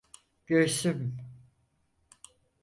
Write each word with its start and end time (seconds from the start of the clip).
Göğsüm… 0.47 1.17